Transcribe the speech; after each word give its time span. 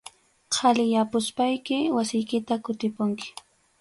Qhaliyapuspayki 0.53 1.77
wasiykita 1.95 2.53
kutipunki. 2.63 3.27